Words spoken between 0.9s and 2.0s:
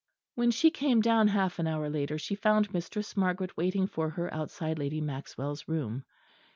down half an hour